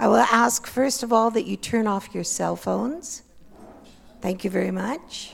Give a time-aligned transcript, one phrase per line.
[0.00, 3.22] I will ask, first of all, that you turn off your cell phones.
[4.20, 5.32] Thank you very much.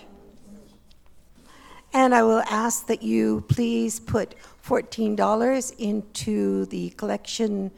[1.93, 4.35] And I will ask that you please put
[4.67, 7.71] $14 into the collection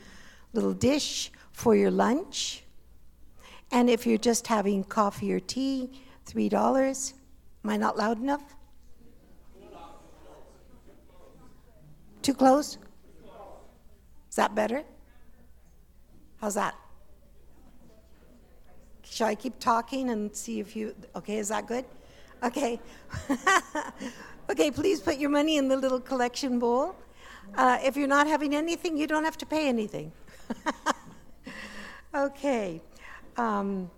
[0.52, 2.62] little dish for your lunch.
[3.72, 5.90] And if you're just having coffee or tea,
[6.26, 7.12] $3.
[7.64, 8.42] Am I not loud enough?
[12.22, 12.78] Too close?
[14.30, 14.84] Is that better?
[16.40, 16.74] How's that?
[19.04, 21.84] Shall I keep talking and see if you, okay, is that good?
[22.42, 22.78] Okay.
[24.50, 26.94] okay, please put your money in the little collection bowl.
[27.54, 30.12] Uh, if you're not having anything, you don't have to pay anything.
[32.14, 32.82] okay.
[33.36, 33.90] Um,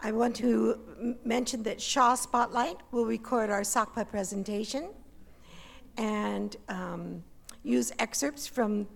[0.00, 4.90] I want to m- mention that Shaw Spotlight will record our SACPA presentation
[5.96, 7.24] and um,
[7.64, 8.86] use excerpts from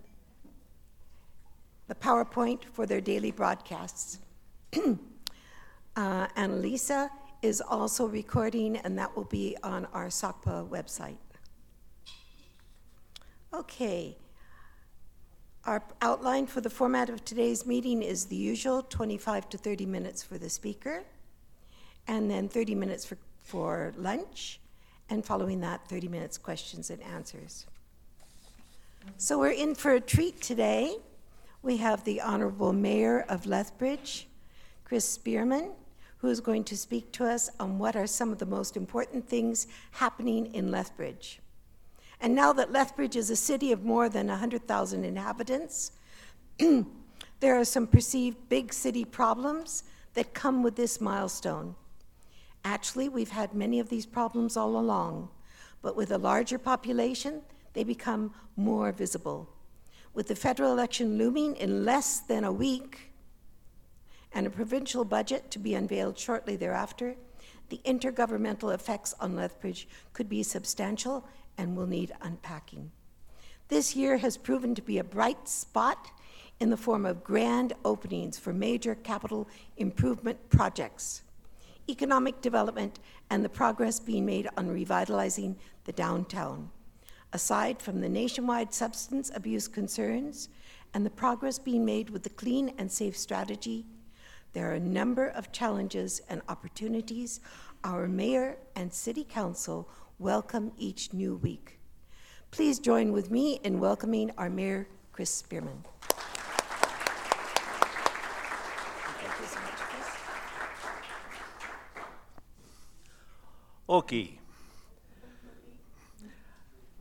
[1.91, 4.21] the PowerPoint for their daily broadcasts.
[4.77, 4.97] uh,
[5.97, 7.10] Annalisa
[7.43, 11.16] is also recording, and that will be on our SACPA website.
[13.52, 14.16] Okay.
[15.65, 20.23] Our outline for the format of today's meeting is the usual 25 to 30 minutes
[20.23, 21.02] for the speaker,
[22.07, 24.60] and then 30 minutes for, for lunch,
[25.09, 27.66] and following that, 30 minutes questions and answers.
[29.16, 30.95] So we're in for a treat today.
[31.63, 34.27] We have the Honorable Mayor of Lethbridge,
[34.85, 35.73] Chris Spearman,
[36.19, 39.29] who is going to speak to us on what are some of the most important
[39.29, 41.41] things happening in Lethbridge.
[42.19, 45.93] And now that Lethbridge is a city of more than 100,000 inhabitants,
[46.59, 51.75] there are some perceived big city problems that come with this milestone.
[52.65, 55.29] Actually, we've had many of these problems all along,
[55.83, 57.43] but with a larger population,
[57.75, 59.49] they become more visible.
[60.13, 63.13] With the federal election looming in less than a week
[64.33, 67.15] and a provincial budget to be unveiled shortly thereafter,
[67.69, 71.25] the intergovernmental effects on Lethbridge could be substantial
[71.56, 72.91] and will need unpacking.
[73.69, 76.10] This year has proven to be a bright spot
[76.59, 81.22] in the form of grand openings for major capital improvement projects,
[81.88, 82.99] economic development,
[83.31, 86.69] and the progress being made on revitalizing the downtown.
[87.32, 90.48] Aside from the nationwide substance abuse concerns
[90.92, 93.86] and the progress being made with the clean and safe strategy,
[94.52, 97.40] there are a number of challenges and opportunities
[97.84, 99.88] our mayor and city council
[100.19, 101.78] welcome each new week.
[102.50, 105.84] Please join with me in welcoming our Mayor, Chris Spearman.
[113.88, 114.39] Okay.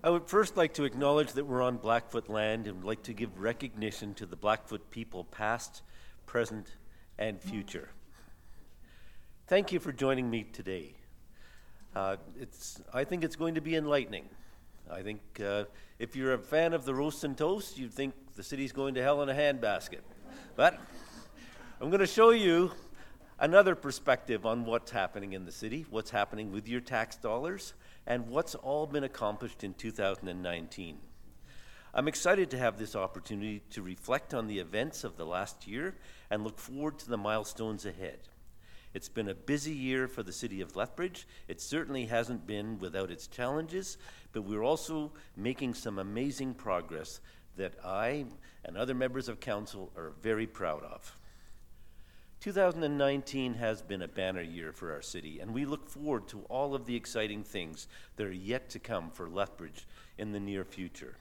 [0.02, 3.14] I would first like to acknowledge that we're on Blackfoot land and would like to
[3.14, 5.82] give recognition to the Blackfoot people, past,
[6.26, 6.68] present,
[7.18, 7.90] and future.
[9.48, 10.94] Thank you for joining me today.
[11.94, 14.24] Uh, it's, I think it's going to be enlightening.
[14.90, 15.66] I think uh,
[15.98, 19.04] if you're a fan of the roast and toast, you'd think the city's going to
[19.04, 20.00] hell in a handbasket.
[20.56, 20.80] But
[21.81, 22.72] I'm going to show you
[23.38, 27.74] another perspective on what's happening in the city, what's happening with your tax dollars,
[28.08, 30.98] and what's all been accomplished in 2019.
[31.94, 35.96] I'm excited to have this opportunity to reflect on the events of the last year
[36.30, 38.20] and look forward to the milestones ahead.
[38.94, 41.28] It's been a busy year for the city of Lethbridge.
[41.48, 43.98] It certainly hasn't been without its challenges,
[44.34, 47.22] but we're also making some amazing progress
[47.58, 48.26] that I
[48.66, 51.19] and other members of council are very proud of.
[52.41, 56.73] 2019 has been a banner year for our city, and we look forward to all
[56.73, 59.85] of the exciting things that are yet to come for Lethbridge
[60.17, 61.17] in the near future.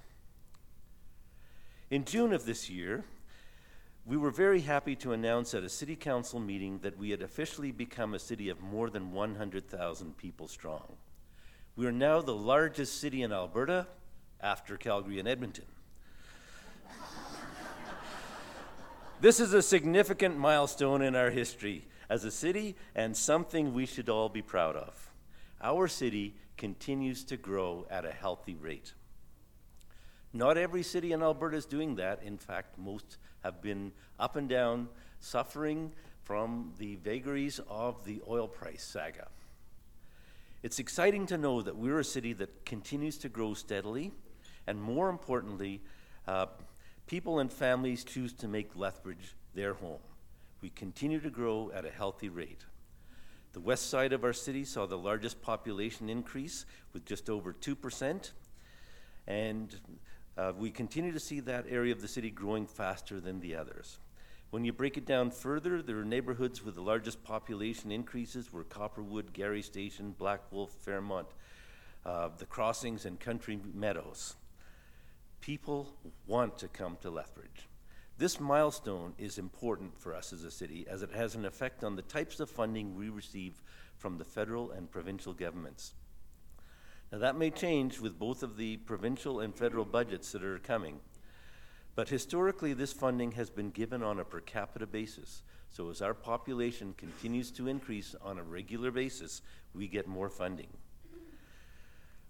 [1.91, 3.05] In June of this year,
[4.07, 7.73] we were very happy to announce at a city council meeting that we had officially
[7.73, 10.97] become a city of more than 100,000 people strong.
[11.75, 13.89] We are now the largest city in Alberta
[14.41, 15.67] after Calgary and Edmonton.
[19.21, 24.09] This is a significant milestone in our history as a city and something we should
[24.09, 25.11] all be proud of.
[25.61, 28.95] Our city continues to grow at a healthy rate.
[30.33, 32.23] Not every city in Alberta is doing that.
[32.23, 34.89] In fact, most have been up and down,
[35.21, 35.93] suffering
[36.25, 39.29] from the vagaries of the oil price saga.
[40.63, 44.13] It's exciting to know that we're a city that continues to grow steadily,
[44.67, 45.81] and more importantly,
[46.27, 46.47] uh,
[47.09, 49.99] people and families choose to make Lethbridge their home.
[50.61, 52.67] We continue to grow at a healthy rate.
[53.55, 58.33] The west side of our city saw the largest population increase with just over 2%,
[59.27, 59.81] and
[60.37, 63.99] uh, we continue to see that area of the city growing faster than the others.
[64.51, 68.65] When you break it down further, there are neighborhoods with the largest population increases were
[68.65, 71.29] Copperwood, Garry Station, Black Wolf, Fairmont,
[72.05, 74.37] uh, the crossings, and Country Meadows.
[75.41, 75.95] People
[76.27, 77.69] want to come to Lethbridge.
[78.19, 81.95] This milestone is important for us as a city as it has an effect on
[81.95, 83.63] the types of funding we receive
[83.97, 85.95] from the federal and provincial governments.
[87.13, 90.99] Now, that may change with both of the provincial and federal budgets that are coming.
[91.95, 95.43] But historically, this funding has been given on a per capita basis.
[95.71, 99.43] So as our population continues to increase on a regular basis,
[99.75, 100.69] we get more funding.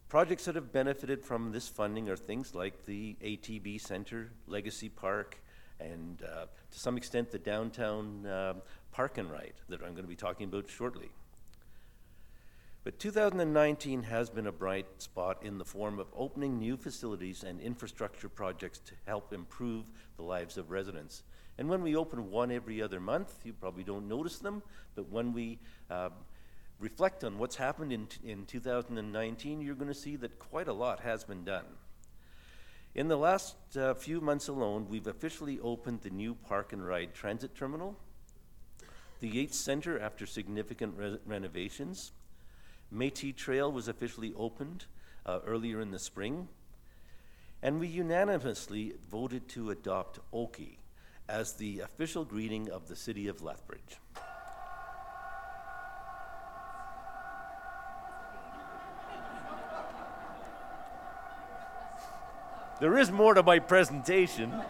[0.08, 5.38] Projects that have benefited from this funding are things like the ATB Center, Legacy Park,
[5.80, 8.54] and uh, to some extent the downtown uh,
[8.90, 11.10] park and ride that I'm going to be talking about shortly.
[12.84, 17.60] But 2019 has been a bright spot in the form of opening new facilities and
[17.60, 19.84] infrastructure projects to help improve
[20.16, 21.22] the lives of residents.
[21.58, 24.62] And when we open one every other month, you probably don't notice them,
[24.94, 25.58] but when we
[25.90, 26.08] uh,
[26.78, 31.00] reflect on what's happened in, in 2019, you're going to see that quite a lot
[31.00, 31.64] has been done.
[32.94, 37.14] In the last uh, few months alone, we've officially opened the new Park and Ride
[37.14, 37.96] Transit Terminal,
[39.20, 42.12] the Yates Center after significant re- renovations,
[42.94, 44.86] Métis Trail was officially opened
[45.26, 46.48] uh, earlier in the spring,
[47.62, 50.78] and we unanimously voted to adopt Oki
[51.28, 53.98] as the official greeting of the city of Lethbridge.
[62.80, 64.52] There is more to my presentation.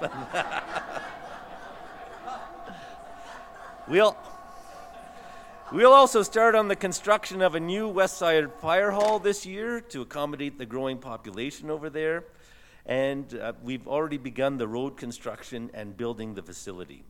[3.89, 4.17] we'll,
[5.71, 9.83] We'll also start on the construction of a new West Side Fire Hall this year
[9.83, 12.25] to accommodate the growing population over there.
[12.87, 17.05] And uh, we've already begun the road construction and building the facility.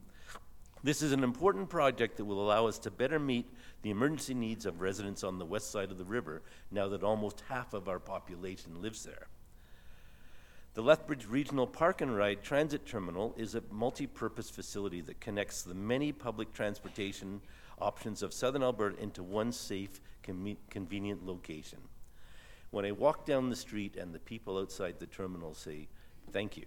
[0.83, 3.49] This is an important project that will allow us to better meet
[3.83, 6.43] the emergency needs of residents on the west side of the river
[6.73, 9.29] now that almost half of our population lives there.
[10.79, 15.65] The Lethbridge Regional Park and Ride Transit Terminal is a multi purpose facility that connects
[15.65, 17.41] the many public transportation
[17.81, 21.81] options of southern Alberta into one safe, com- convenient location.
[22.71, 25.89] When I walk down the street and the people outside the terminal say,
[26.31, 26.67] Thank you.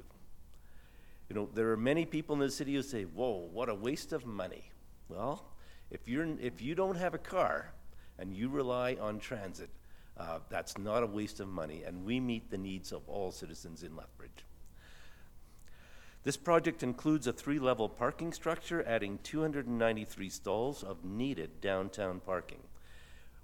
[1.29, 4.11] You know, there are many people in the city who say, Whoa, what a waste
[4.11, 4.71] of money.
[5.07, 5.45] Well,
[5.89, 7.71] if, you're, if you don't have a car
[8.19, 9.69] and you rely on transit,
[10.21, 13.81] uh, that's not a waste of money, and we meet the needs of all citizens
[13.81, 14.45] in Lethbridge.
[16.23, 22.59] This project includes a three level parking structure, adding 293 stalls of needed downtown parking.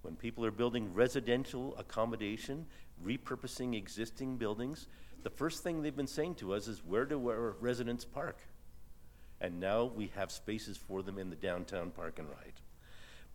[0.03, 2.67] When people are building residential accommodation,
[3.03, 4.87] repurposing existing buildings,
[5.23, 8.37] the first thing they've been saying to us is, Where do our residents park?
[9.41, 12.53] And now we have spaces for them in the downtown park and ride.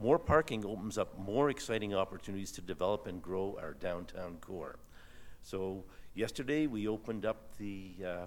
[0.03, 4.81] More parking opens up more exciting opportunities to develop and grow our downtown core.
[5.43, 8.27] So, yesterday we opened up the uh,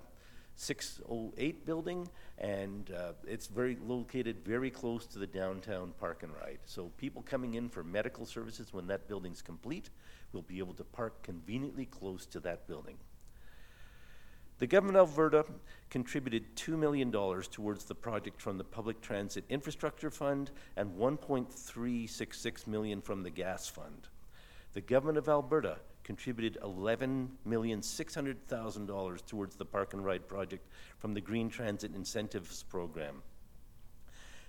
[0.56, 2.08] 608 building,
[2.38, 6.60] and uh, it's very located very close to the downtown park and ride.
[6.64, 9.90] So people coming in for medical services when that building's complete
[10.32, 12.96] will be able to park conveniently close to that building.
[14.58, 15.44] The government of Alberta
[15.90, 23.02] contributed $2 million towards the project from the Public Transit Infrastructure Fund and 1.366 million
[23.02, 24.08] from the Gas Fund.
[24.72, 30.70] The government of Alberta contributed $11,600,000 towards the Park and Ride project
[31.00, 33.24] from the Green Transit Incentives Program.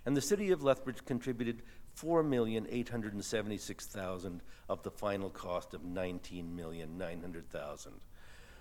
[0.04, 1.64] And the City of Lethbridge contributed
[2.00, 7.88] 4,876,000 of the final cost of $19,900,000.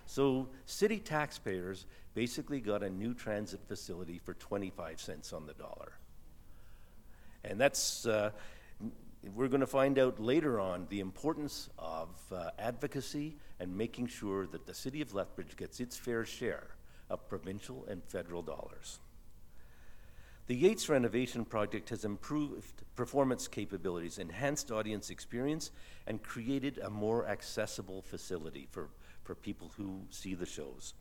[0.06, 5.92] So city taxpayers basically got a new transit facility for 25 cents on the dollar.
[7.44, 8.30] And that's, uh,
[9.34, 14.46] we're going to find out later on the importance of uh, advocacy and making sure
[14.46, 16.68] that the city of Lethbridge gets its fair share
[17.10, 18.98] of provincial and federal dollars.
[20.46, 25.72] The Yates renovation project has improved performance capabilities, enhanced audience experience,
[26.06, 28.90] and created a more accessible facility for,
[29.26, 30.94] for people who see the shows.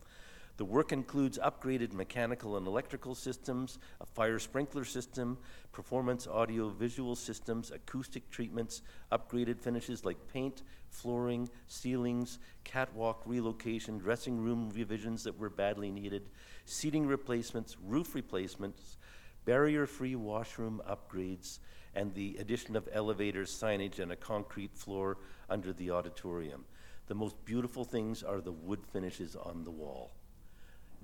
[0.57, 5.37] The work includes upgraded mechanical and electrical systems, a fire sprinkler system,
[5.73, 14.39] performance audio visual systems, acoustic treatments, upgraded finishes like paint, flooring, ceilings, catwalk relocation, dressing
[14.39, 16.29] room revisions that were badly needed,
[16.63, 18.97] seating replacements, roof replacements,
[19.43, 21.59] barrier free washroom upgrades,
[21.95, 25.17] and the addition of elevators, signage, and a concrete floor
[25.49, 26.63] under the auditorium.
[27.07, 30.11] The most beautiful things are the wood finishes on the wall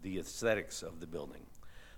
[0.02, 1.46] the aesthetics of the building.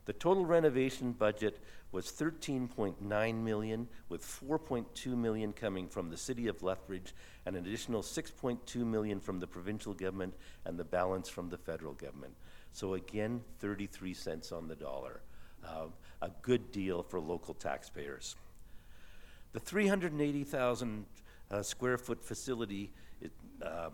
[0.06, 1.60] The total renovation budget
[1.94, 7.14] was 13.9 million, with 4.2 million coming from the city of Lethbridge
[7.46, 10.34] and an additional 6.2 million from the provincial government
[10.66, 12.34] and the balance from the federal government.
[12.74, 15.22] So again, 33 cents on the dollar.
[15.66, 15.86] Uh,
[16.22, 18.36] a good deal for local taxpayers.
[19.54, 21.06] The 380,000
[21.52, 22.92] uh, square foot facility,
[23.22, 23.90] it, uh,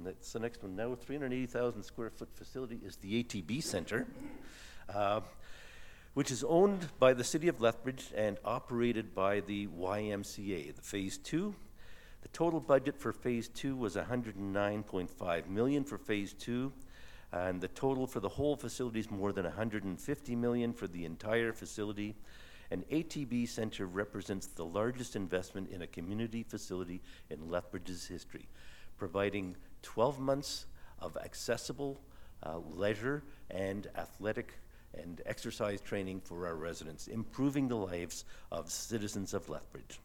[0.00, 4.06] that's the next one now, 380,000 square foot facility is the ATB Center,
[4.92, 5.20] uh,
[6.14, 10.74] which is owned by the city of Lethbridge and operated by the YMCA.
[10.74, 11.54] The phase two,
[12.22, 16.72] the total budget for phase two was 109.5 million for phase two,
[17.32, 21.52] and the total for the whole facility is more than 150 million for the entire
[21.52, 22.14] facility.
[22.72, 28.48] An ATB Center represents the largest investment in a community facility in Lethbridge's history,
[28.96, 30.64] providing 12 months
[30.98, 32.00] of accessible
[32.42, 34.54] uh, leisure and athletic
[34.94, 40.00] and exercise training for our residents, improving the lives of citizens of Lethbridge.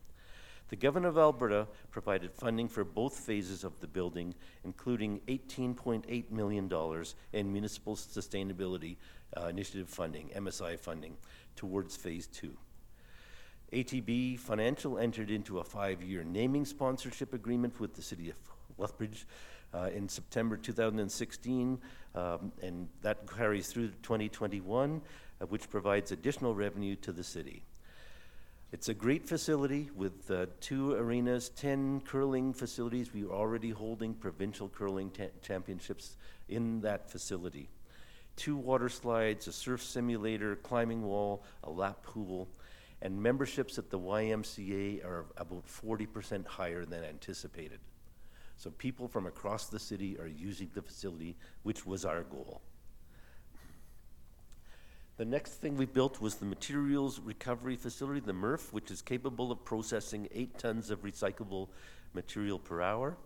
[0.67, 6.69] The Government of Alberta provided funding for both phases of the building, including $18.8 million
[7.31, 8.97] in Municipal Sustainability
[9.37, 11.15] uh, Initiative funding, MSI funding,
[11.57, 12.55] towards phase two.
[13.73, 18.37] ATB Financial entered into a five year naming sponsorship agreement with the City of
[18.77, 19.27] Lethbridge
[19.73, 21.77] uh, in September 2016,
[22.15, 25.01] um, and that carries through 2021,
[25.41, 27.63] uh, which provides additional revenue to the city.
[28.71, 33.13] It's a great facility with uh, two arenas, 10 curling facilities.
[33.13, 36.15] We are already holding provincial curling ta- championships
[36.47, 37.69] in that facility
[38.37, 42.47] two water slides, a surf simulator, climbing wall, a lap pool,
[43.01, 47.79] and memberships at the YMCA are about 40% higher than anticipated.
[48.55, 52.61] So people from across the city are using the facility, which was our goal.
[55.17, 59.51] The next thing we built was the Materials Recovery Facility, the MRF, which is capable
[59.51, 61.69] of processing eight tons of recyclable
[62.13, 63.17] material per hour.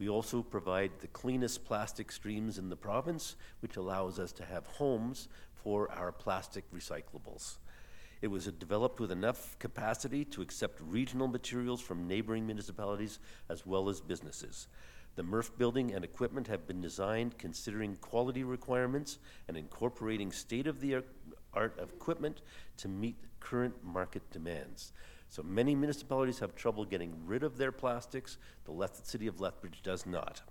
[0.00, 4.66] We also provide the cleanest plastic streams in the province, which allows us to have
[4.66, 7.58] homes for our plastic recyclables.
[8.22, 13.18] It was developed with enough capacity to accept regional materials from neighboring municipalities
[13.50, 14.68] as well as businesses.
[15.16, 20.80] The MRF building and equipment have been designed considering quality requirements and incorporating state of
[20.80, 21.02] the
[21.52, 22.40] art equipment
[22.78, 24.94] to meet current market demands.
[25.30, 28.36] So many municipalities have trouble getting rid of their plastics.
[28.64, 30.42] The city of Lethbridge does not.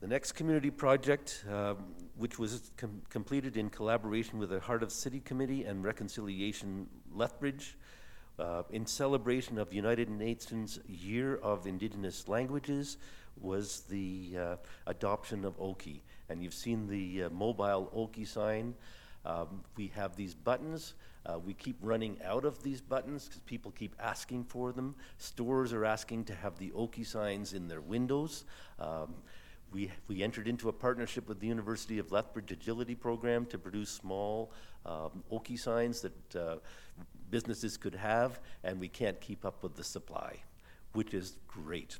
[0.00, 1.78] The next community project, um,
[2.16, 7.76] which was com- completed in collaboration with the Heart of City Committee and Reconciliation Lethbridge,
[8.38, 12.98] uh, in celebration of the United Nations Year of Indigenous Languages,
[13.40, 16.04] was the uh, adoption of Oki.
[16.28, 18.74] And you've seen the uh, mobile Oki sign.
[19.26, 20.94] Um, we have these buttons
[21.26, 24.94] uh, we keep running out of these buttons because people keep asking for them.
[25.18, 28.44] Stores are asking to have the Oki signs in their windows.
[28.78, 29.14] Um,
[29.72, 33.90] we, we entered into a partnership with the University of Lethbridge Agility Program to produce
[33.90, 34.52] small
[34.84, 36.56] um, Oki signs that uh,
[37.30, 40.36] businesses could have, and we can't keep up with the supply,
[40.92, 41.98] which is great.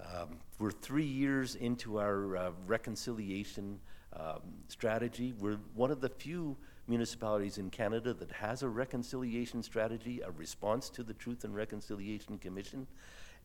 [0.00, 3.80] Um, we're three years into our uh, reconciliation
[4.14, 5.34] um, strategy.
[5.38, 6.56] We're one of the few
[6.90, 12.36] municipalities in Canada that has a reconciliation strategy, a response to the Truth and Reconciliation
[12.36, 12.86] Commission,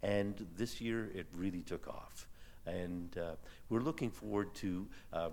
[0.04, 2.28] and this year it really took off.
[2.66, 3.36] And uh,
[3.70, 5.30] we're looking forward to uh,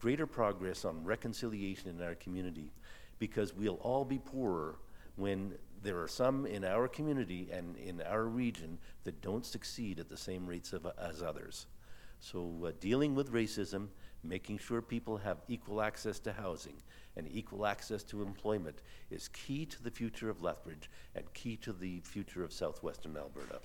[0.00, 2.72] greater progress on reconciliation in our community
[3.18, 4.76] because we'll all be poorer
[5.16, 5.52] when
[5.82, 10.16] there are some in our community and in our region that don't succeed at the
[10.16, 11.66] same rates of, as others.
[12.20, 13.88] So, uh, dealing with racism,
[14.22, 16.76] making sure people have equal access to housing,
[17.20, 21.70] and equal access to employment is key to the future of Lethbridge and key to
[21.70, 23.60] the future of southwestern Alberta.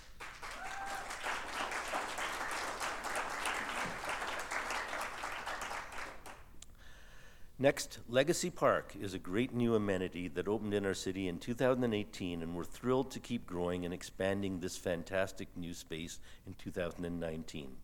[7.57, 12.41] Next, Legacy Park is a great new amenity that opened in our city in 2018,
[12.41, 17.77] and we're thrilled to keep growing and expanding this fantastic new space in 2019.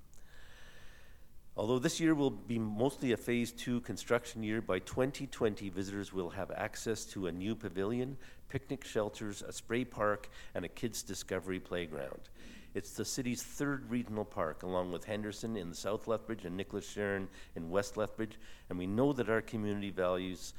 [1.58, 6.30] Although this year will be mostly a phase two construction year, by 2020 visitors will
[6.30, 8.18] have access to a new pavilion,
[8.48, 12.30] picnic shelters, a spray park, and a kids' discovery playground.
[12.74, 17.28] It's the city's third regional park, along with Henderson in South Lethbridge and Nicholas Sheran
[17.58, 18.40] in West Lethbridge,
[18.70, 20.54] and we know that our community values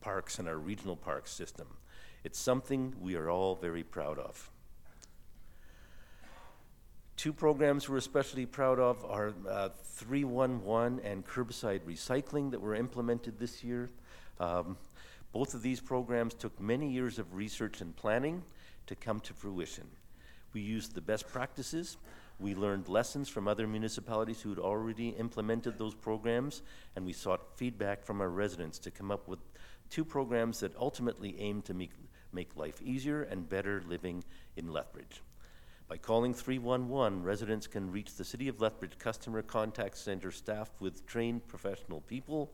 [0.00, 1.68] parks and our regional park system.
[2.24, 4.50] It's something we are all very proud of.
[7.16, 13.38] Two programs we're especially proud of are uh, 311 and curbside recycling that were implemented
[13.38, 13.88] this year.
[14.40, 14.76] Um,
[15.32, 18.42] both of these programs took many years of research and planning
[18.86, 19.86] to come to fruition.
[20.52, 21.96] We used the best practices.
[22.40, 26.62] We learned lessons from other municipalities who had already implemented those programs,
[26.96, 29.38] and we sought feedback from our residents to come up with
[29.88, 31.92] two programs that ultimately aim to make,
[32.32, 34.24] make life easier and better living
[34.56, 35.22] in Lethbridge.
[35.86, 41.06] By calling 311, residents can reach the City of Lethbridge Customer Contact Center staffed with
[41.06, 42.50] trained professional people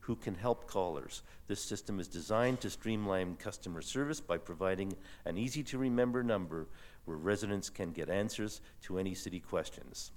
[0.00, 1.22] who can help callers.
[1.46, 6.66] This system is designed to streamline customer service by providing an easy to remember number
[7.06, 10.12] where residents can get answers to any city questions.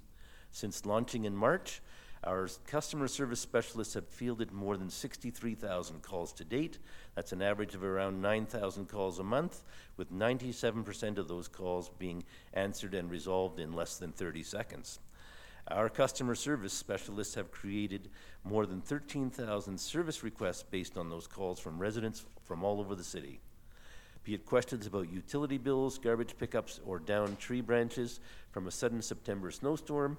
[0.52, 1.80] Since launching in March,
[2.24, 6.78] our customer service specialists have fielded more than 63,000 calls to date.
[7.14, 9.62] That's an average of around 9,000 calls a month,
[9.96, 14.98] with 97% of those calls being answered and resolved in less than 30 seconds.
[15.68, 18.10] Our customer service specialists have created
[18.44, 23.04] more than 13,000 service requests based on those calls from residents from all over the
[23.04, 23.40] city.
[24.24, 29.00] Be it questions about utility bills, garbage pickups, or downed tree branches from a sudden
[29.00, 30.18] September snowstorm,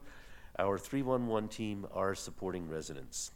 [0.59, 3.31] our 311 team are supporting residents.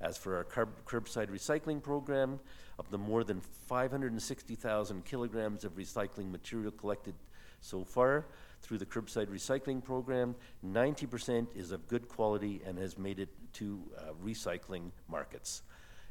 [0.00, 2.38] As for our curb- curbside recycling program,
[2.78, 7.14] of the more than 560,000 kilograms of recycling material collected
[7.60, 8.26] so far
[8.62, 10.34] through the curbside recycling program,
[10.64, 15.62] 90% is of good quality and has made it to uh, recycling markets.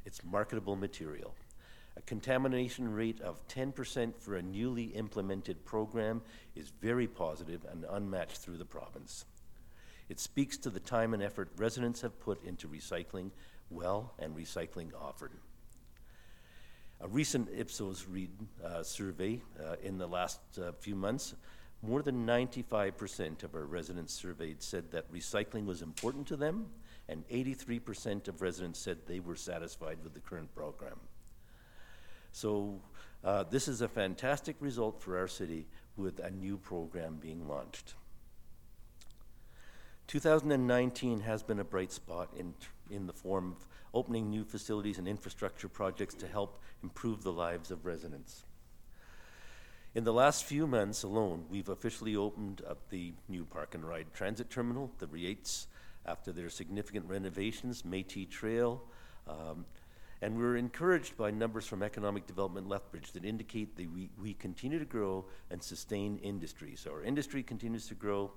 [0.06, 1.36] It's marketable material.
[1.98, 6.22] A contamination rate of 10% for a newly implemented program
[6.56, 9.26] is very positive and unmatched through the province.
[10.10, 13.32] It speaks to the time and effort residents have put into recycling
[13.70, 15.32] well and recycling offered.
[17.02, 18.30] A recent Ipsos read,
[18.64, 21.36] uh, survey uh, in the last uh, few months,
[21.82, 26.68] more than 95% of our residents surveyed said that recycling was important to them,
[27.10, 30.98] and 83% of residents said they were satisfied with the current program.
[32.32, 32.82] So,
[33.24, 37.96] uh, this is a fantastic result for our city with a new program being launched.
[40.08, 42.54] 2019 has been a bright spot in,
[42.92, 47.72] in the form of opening new facilities and infrastructure projects to help improve the lives
[47.72, 48.44] of residents.
[49.96, 54.08] In the last few months alone, we've officially opened up the new Park and Ride
[54.14, 55.68] Transit Terminal, the Rietz,
[56.06, 58.84] after their significant renovations, Métis Trail,
[59.28, 59.66] um,
[60.22, 64.80] and we're encouraged by numbers from Economic Development Lethbridge that indicate that we, we continue
[64.80, 66.74] to grow and sustain industry.
[66.76, 68.32] So our industry continues to grow,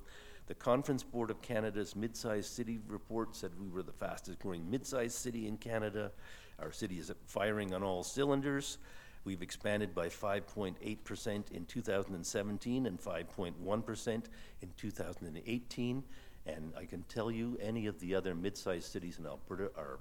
[0.49, 5.15] the Conference Board of Canada's mid-sized city report said we were the fastest growing mid-sized
[5.15, 6.11] city in Canada.
[6.59, 8.79] Our city is firing on all cylinders.
[9.25, 16.03] We've expanded by 5.8% in 2017 and 5.1% in 2018.
[16.47, 19.99] And I can tell you, any of the other mid-sized cities in Alberta are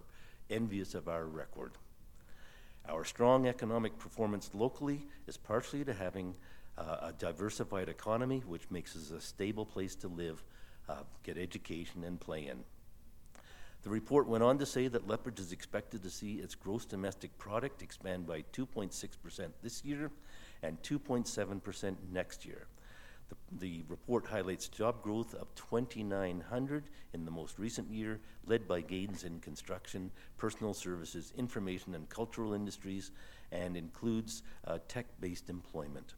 [0.50, 1.74] envious of our record.
[2.88, 6.36] Our strong economic performance locally is partially to having
[6.78, 10.44] uh, a diversified economy, which makes us a stable place to live,
[10.88, 12.64] uh, get education, and play in.
[13.84, 17.38] The report went on to say that Lethbridge is expected to see its gross domestic
[17.38, 20.12] product expand by 2.6% this year
[20.62, 22.68] and 2.7% next year.
[23.30, 28.82] The, the, report highlights job growth of 2,900 in the most recent year, led by
[28.82, 33.12] gains in construction, personal services, information and cultural industries,
[33.52, 36.14] and includes uh, tech based employment.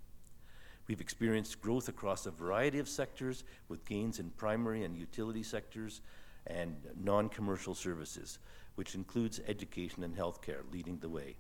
[0.90, 6.02] We've experienced growth across a variety of sectors with gains in primary and utility sectors
[6.48, 8.40] and non commercial services,
[8.74, 11.36] which includes education and healthcare leading the way.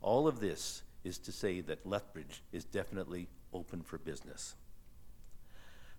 [0.00, 4.54] All of this is to say that Lethbridge is definitely open for business.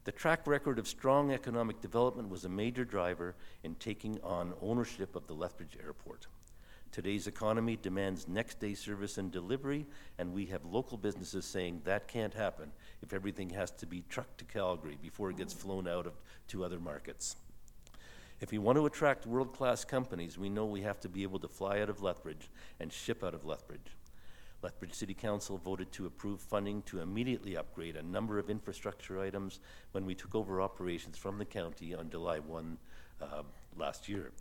[0.05, 5.15] The track record of strong economic development was a major driver in taking on ownership
[5.15, 6.25] of the Lethbridge Airport.
[6.93, 9.87] Today's economy demands next day service and delivery,
[10.19, 14.37] and we have local businesses saying that can't happen if everything has to be trucked
[14.37, 16.13] to Calgary before it gets flown out of,
[16.49, 17.35] to other markets.
[18.41, 21.39] If we want to attract world class companies, we know we have to be able
[21.39, 23.97] to fly out of Lethbridge and ship out of Lethbridge.
[24.61, 29.61] Lethbridge City Council voted to approve funding to immediately upgrade a number of infrastructure items
[29.93, 32.77] when we took over operations from the county on July 1
[33.19, 33.41] uh,
[33.79, 34.31] last year.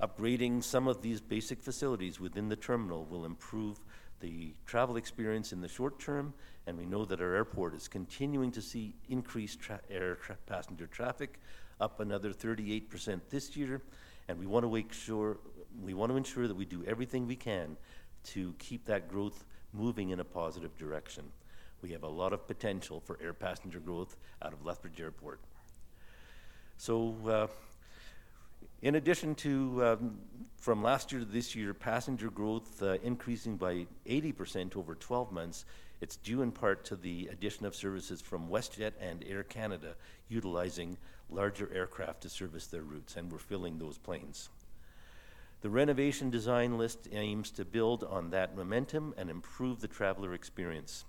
[0.00, 3.80] Upgrading some of these basic facilities within the terminal will improve
[4.20, 6.34] the travel experience in the short term,
[6.66, 10.86] and we know that our airport is continuing to see increased tra- air tra- passenger
[10.86, 11.40] traffic,
[11.80, 13.82] up another 38% this year,
[14.28, 15.38] and we want to make sure
[15.82, 17.76] we want to ensure that we do everything we can
[18.24, 21.24] to keep that growth moving in a positive direction.
[21.82, 25.40] We have a lot of potential for air passenger growth out of Lethbridge Airport.
[26.78, 27.46] So, uh,
[28.82, 30.18] in addition to um,
[30.56, 35.64] from last year to this year, passenger growth uh, increasing by 80% over 12 months,
[36.00, 39.94] it's due in part to the addition of services from WestJet and Air Canada
[40.28, 40.98] utilizing
[41.30, 44.50] larger aircraft to service their routes, and we're filling those planes.
[45.62, 51.04] The renovation design list aims to build on that momentum and improve the traveler experience.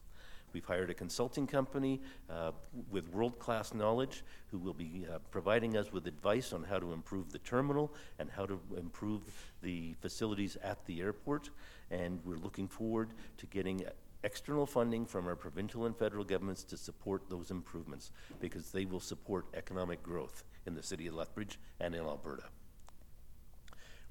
[0.53, 2.51] We've hired a consulting company uh,
[2.89, 6.93] with world class knowledge who will be uh, providing us with advice on how to
[6.93, 9.21] improve the terminal and how to improve
[9.61, 11.49] the facilities at the airport.
[11.91, 13.83] And we're looking forward to getting
[14.23, 18.99] external funding from our provincial and federal governments to support those improvements because they will
[18.99, 22.43] support economic growth in the city of Lethbridge and in Alberta.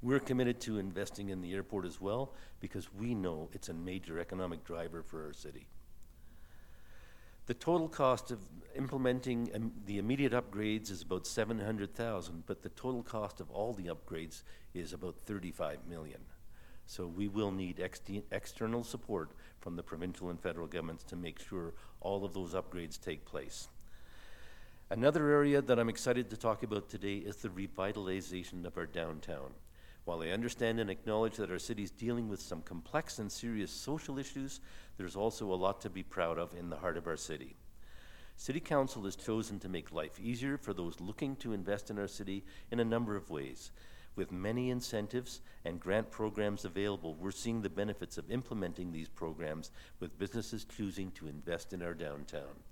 [0.03, 4.19] We're committed to investing in the airport as well because we know it's a major
[4.19, 5.67] economic driver for our city.
[7.47, 8.41] The total cost of
[8.75, 13.85] implementing um, the immediate upgrades is about 700,000, but the total cost of all the
[13.85, 14.43] upgrades
[14.75, 16.21] is about 35 million.
[16.87, 18.01] So we will need ex
[18.33, 19.31] external support
[19.61, 23.69] from the provincial and federal governments to make sure all of those upgrades take place.
[24.91, 29.51] Another area that I'm excited to talk about today is the revitalization of our downtown.
[30.07, 33.73] While I understand and acknowledge that our city is dealing with some complex and serious
[33.73, 34.61] social issues,
[34.97, 37.57] there's also a lot to be proud of in the heart of our city.
[38.37, 42.07] City Council has chosen to make life easier for those looking to invest in our
[42.07, 43.73] city in a number of ways.
[44.15, 49.73] With many incentives and grant programs available, we're seeing the benefits of implementing these programs
[49.99, 52.63] with businesses choosing to invest in our downtown.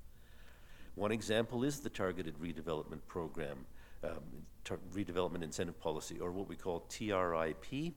[0.94, 3.66] One example is the Targeted Redevelopment Program,
[4.05, 7.95] um, redevelopment incentive policy, or what we call TRIP.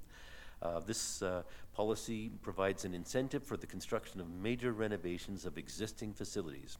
[0.61, 1.43] Uh, this uh,
[1.73, 6.77] policy provides an incentive for the construction of major renovations of existing facilities.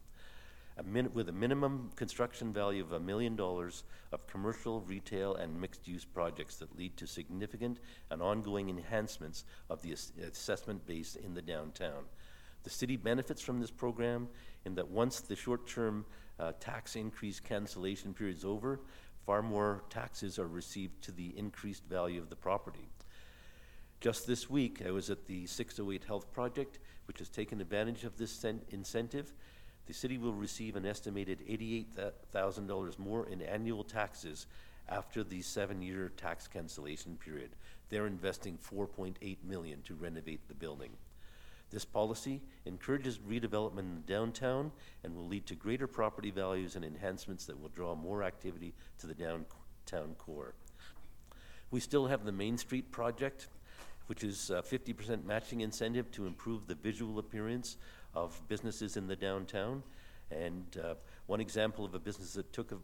[0.77, 5.59] A min- with a minimum construction value of a million dollars of commercial, retail, and
[5.59, 7.79] mixed use projects that lead to significant
[8.11, 12.03] and ongoing enhancements of the ass- assessment base in the downtown.
[12.63, 14.27] The city benefits from this program
[14.65, 16.05] in that once the short term
[16.39, 18.81] uh, tax increase cancellation period is over,
[19.27, 22.87] far more taxes are received to the increased value of the property.
[23.99, 28.17] Just this week, I was at the 608 Health Project, which has taken advantage of
[28.17, 29.33] this incentive.
[29.85, 34.47] The city will receive an estimated $88,000 more in annual taxes
[34.87, 37.49] after the seven-year tax cancellation period.
[37.89, 40.91] They're investing 4.8 million to renovate the building.
[41.69, 44.71] This policy encourages redevelopment in the downtown
[45.03, 49.07] and will lead to greater property values and enhancements that will draw more activity to
[49.07, 50.53] the downtown core.
[51.69, 53.47] We still have the Main Street project,
[54.05, 57.75] which is a 50% matching incentive to improve the visual appearance
[58.15, 59.83] of businesses in the downtown.
[60.31, 62.77] And uh, one example of a business that took a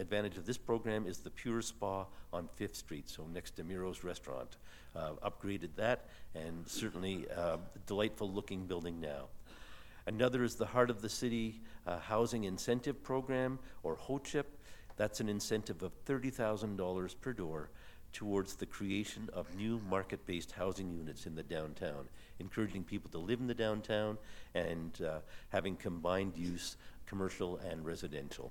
[0.00, 4.02] advantage of this program is the Pure Spa on Fifth Street, so next to Miro's
[4.02, 4.56] Restaurant.
[4.96, 9.26] Uh, upgraded that, and certainly uh, delightful looking building now.
[10.06, 14.46] Another is the Heart of the City uh, Housing Incentive Program, or HOCHIP.
[14.96, 17.70] That's an incentive of $30,000 per door
[18.12, 22.08] towards the creation of new market based housing units in the downtown,
[22.40, 24.18] encouraging people to live in the downtown
[24.54, 28.50] and uh, having combined use commercial and residential.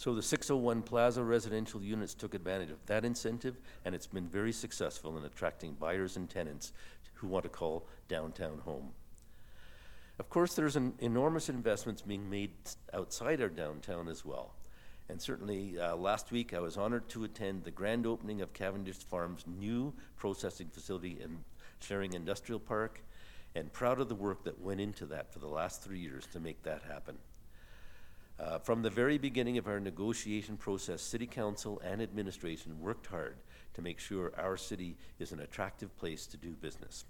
[0.00, 4.50] So the 601 Plaza residential units took advantage of that incentive, and it's been very
[4.50, 6.72] successful in attracting buyers and tenants
[7.12, 8.92] who want to call downtown home.
[10.18, 12.52] Of course, there's an enormous investments being made
[12.94, 14.54] outside our downtown as well.
[15.10, 18.96] And certainly uh, last week I was honored to attend the grand opening of Cavendish
[18.96, 21.44] Farm's new processing facility in
[21.82, 23.02] Sherring Industrial Park
[23.54, 26.40] and proud of the work that went into that for the last three years to
[26.40, 27.18] make that happen.
[28.40, 33.36] Uh, from the very beginning of our negotiation process, City Council and administration worked hard
[33.74, 37.04] to make sure our city is an attractive place to do business.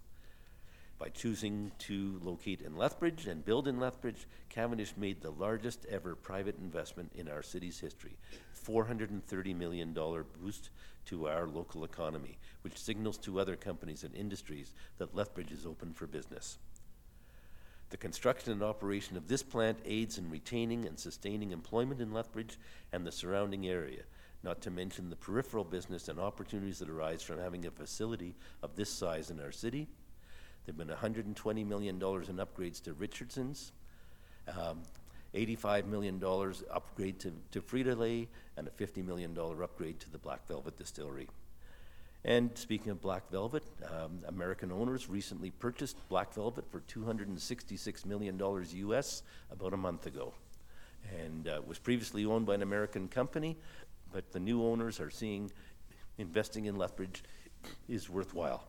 [0.99, 6.17] By choosing to locate in Lethbridge and build in Lethbridge, Cavendish made the largest ever
[6.17, 8.19] private investment in our city's history
[8.67, 10.71] $430 million boost
[11.07, 15.93] to our local economy, which signals to other companies and industries that Lethbridge is open
[15.95, 16.59] for business.
[17.91, 22.57] The construction and operation of this plant aids in retaining and sustaining employment in Lethbridge
[22.93, 24.03] and the surrounding area,
[24.45, 28.77] not to mention the peripheral business and opportunities that arise from having a facility of
[28.77, 29.89] this size in our city.
[30.65, 33.73] There have been $120 million in upgrades to Richardson's,
[34.49, 34.83] um,
[35.35, 36.23] $85 million
[36.71, 41.29] upgrade to, to Frito-Lay, and a $50 million upgrade to the Black Velvet Distillery.
[42.25, 48.39] And speaking of Black Velvet, um, American owners recently purchased Black Velvet for $266 million
[48.39, 50.35] US about a month ago.
[51.25, 53.57] and uh, was previously owned by an American company,
[54.13, 55.51] but the new owners are seeing
[56.19, 57.23] investing in Lethbridge
[57.89, 58.65] is worthwhile.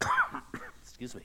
[0.82, 1.22] Excuse me.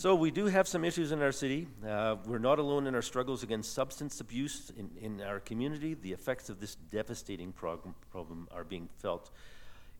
[0.00, 1.68] So we do have some issues in our city.
[1.86, 5.92] Uh, we're not alone in our struggles against substance abuse in, in our community.
[5.92, 9.30] The effects of this devastating prog- problem are being felt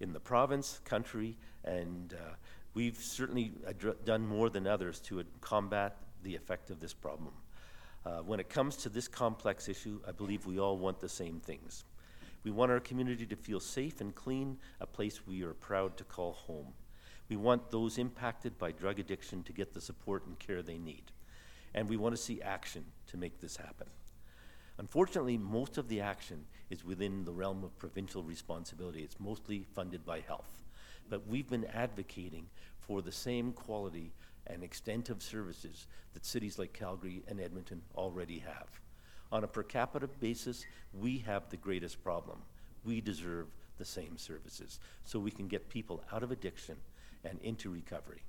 [0.00, 2.32] in the province, country, and uh,
[2.72, 3.52] we've certainly
[4.06, 7.34] done more than others to uh, combat the effect of this problem.
[8.06, 11.40] Uh, when it comes to this complex issue, I believe we all want the same
[11.40, 11.84] things.
[12.42, 16.04] We want our community to feel safe and clean, a place we are proud to
[16.04, 16.72] call home.
[17.30, 21.04] We want those impacted by drug addiction to get the support and care they need.
[21.72, 23.86] And we want to see action to make this happen.
[24.78, 29.04] Unfortunately, most of the action is within the realm of provincial responsibility.
[29.04, 30.64] It's mostly funded by health.
[31.08, 32.46] But we've been advocating
[32.80, 34.10] for the same quality
[34.48, 38.80] and extent of services that cities like Calgary and Edmonton already have.
[39.30, 42.38] On a per capita basis, we have the greatest problem.
[42.84, 43.46] We deserve
[43.78, 46.76] the same services so we can get people out of addiction
[47.24, 48.22] and into recovery.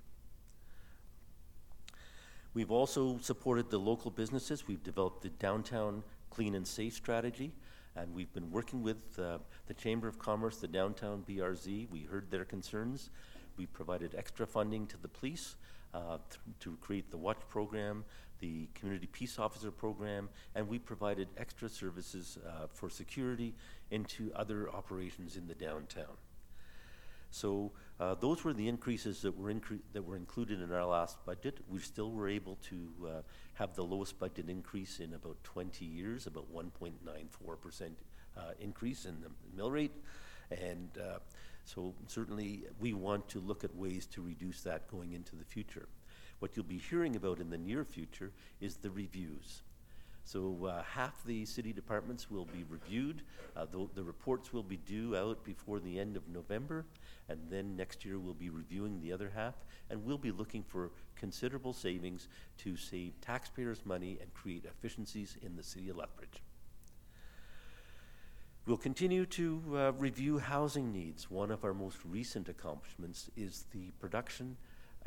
[2.53, 4.67] We've also supported the local businesses.
[4.67, 7.53] We've developed the downtown clean and safe strategy,
[7.95, 11.89] and we've been working with uh, the Chamber of Commerce, the downtown BRZ.
[11.89, 13.09] We heard their concerns.
[13.57, 15.55] We provided extra funding to the police
[15.93, 16.17] uh,
[16.59, 18.03] to create the Watch program,
[18.39, 23.53] the Community Peace Officer program, and we provided extra services uh, for security
[23.91, 26.17] into other operations in the downtown.
[27.31, 31.25] So uh, those were the increases that were, incre- that were included in our last
[31.25, 31.59] budget.
[31.69, 33.09] We still were able to uh,
[33.53, 37.91] have the lowest budget increase in about 20 years, about 1.94%
[38.37, 39.93] uh, increase in the mill rate.
[40.51, 41.19] And uh,
[41.63, 45.87] so certainly we want to look at ways to reduce that going into the future.
[46.39, 49.61] What you'll be hearing about in the near future is the reviews.
[50.23, 53.23] So uh, half the city departments will be reviewed.
[53.55, 56.85] Uh, the, the reports will be due out before the end of November,
[57.27, 59.55] and then next year we'll be reviewing the other half,
[59.89, 62.27] and we'll be looking for considerable savings
[62.59, 66.41] to save taxpayers' money and create efficiencies in the city of Lethbridge.
[68.67, 71.31] We'll continue to uh, review housing needs.
[71.31, 74.55] One of our most recent accomplishments is the production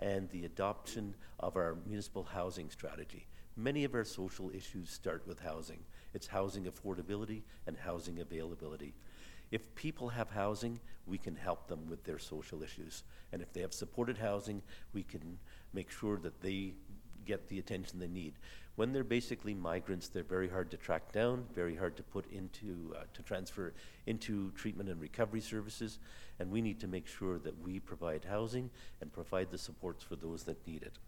[0.01, 3.27] and the adoption of our municipal housing strategy.
[3.57, 5.79] Many of our social issues start with housing.
[6.13, 8.95] It's housing affordability and housing availability.
[9.53, 13.05] If people have housing, we can help them with their social issues.
[13.33, 14.63] And if they have supported housing,
[14.93, 15.39] we can
[15.73, 16.75] make sure that they
[17.25, 18.35] get the attention they need.
[18.77, 22.93] When they're basically migrants, they're very hard to track down, very hard to put into,
[22.97, 23.73] uh, to transfer
[24.07, 26.01] into treatment and recovery services,
[26.41, 30.17] and we need to make sure that we provide housing and provide the supports for
[30.17, 30.99] those that need it.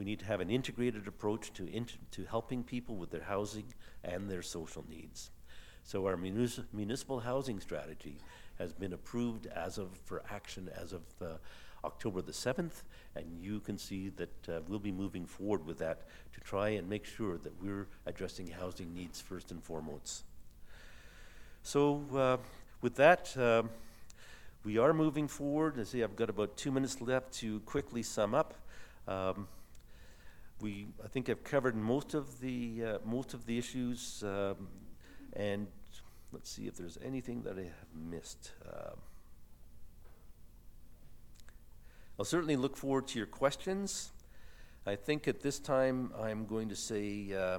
[0.00, 1.66] We need to have an integrated approach to,
[2.12, 3.66] to helping people with their housing
[4.02, 5.30] and their social needs.
[5.84, 8.16] So our munis- municipal housing strategy
[8.58, 11.26] has been approved as of, for action as of uh,
[11.84, 12.82] October the 7th,
[13.14, 16.88] and you can see that uh, we'll be moving forward with that to try and
[16.88, 20.24] make sure that we're addressing housing needs first and foremost.
[21.62, 22.38] So uh,
[22.80, 23.68] with that, um,
[24.64, 25.78] we are moving forward.
[25.78, 28.54] I see I've got about two minutes left to quickly sum up.
[29.06, 29.46] Um,
[30.60, 34.68] we, I think I've covered most of the, uh, most of the issues, um,
[35.32, 35.66] and
[36.32, 38.52] let's see if there's anything that I have missed.
[38.66, 38.98] Um,
[42.18, 44.12] I'll certainly look forward to your questions.
[44.86, 47.58] I think at this time I'm going to say uh,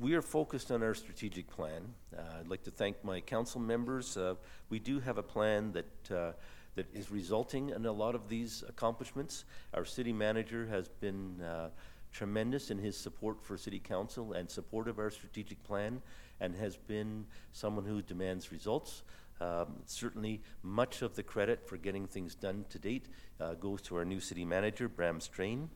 [0.00, 1.82] we are focused on our strategic plan.
[2.16, 4.16] Uh, I'd like to thank my council members.
[4.16, 4.34] Uh,
[4.70, 6.32] we do have a plan that uh,
[6.74, 9.44] that is resulting in a lot of these accomplishments.
[9.74, 11.68] Our city manager has been uh,
[12.12, 16.00] tremendous in his support for city council and support of our strategic plan
[16.40, 19.02] and has been someone who demands results.
[19.40, 23.06] Um, certainly, much of the credit for getting things done to date
[23.40, 25.68] uh, goes to our new city manager, Bram Strain.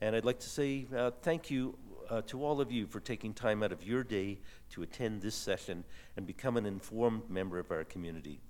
[0.00, 1.78] And I'd like to say uh, thank you
[2.10, 4.40] uh, to all of you for taking time out of your day
[4.70, 5.84] to attend this session
[6.16, 8.40] and become an informed member of our community.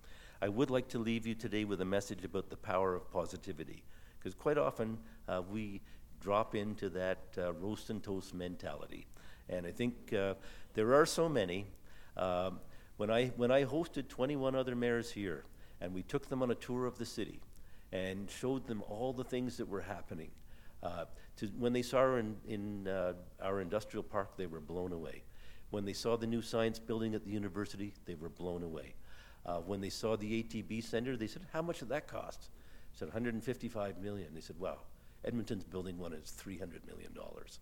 [0.43, 3.85] I would like to leave you today with a message about the power of positivity,
[4.19, 5.81] because quite often uh, we
[6.21, 9.07] drop into that uh, roast and toast mentality.
[9.49, 10.35] And I think uh,
[10.75, 11.67] there are so many.
[12.17, 12.59] Um,
[12.97, 15.45] when, I, when I hosted 21 other mayors here,
[15.81, 17.39] and we took them on a tour of the city
[17.93, 20.33] and showed them all the things that were happening,
[20.83, 21.05] uh,
[21.37, 25.23] to, when they saw in, in uh, our industrial park, they were blown away.
[25.71, 28.95] When they saw the new science building at the university, they were blown away.
[29.45, 32.49] Uh, when they saw the ATB center, they said, How much did that cost?
[32.95, 34.29] I said, 155 million.
[34.35, 34.79] They said, wow,
[35.25, 37.61] Edmonton's building one is 300 million dollars.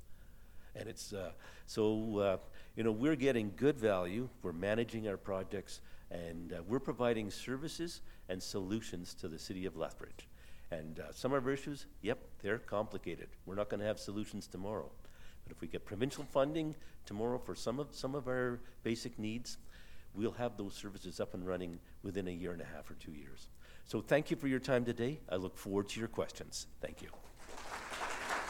[0.76, 1.30] And it's, uh,
[1.66, 2.36] so, uh,
[2.76, 8.02] you know, we're getting good value, we're managing our projects, and uh, we're providing services
[8.28, 10.28] and solutions to the city of Lethbridge.
[10.70, 13.28] And uh, some of our issues, yep, they're complicated.
[13.46, 14.88] We're not going to have solutions tomorrow.
[15.44, 19.58] But if we get provincial funding tomorrow for some of, some of our basic needs,
[20.14, 23.12] we'll have those services up and running within a year and a half or two
[23.12, 23.48] years.
[23.84, 25.20] So thank you for your time today.
[25.28, 26.66] I look forward to your questions.
[26.80, 27.08] Thank you.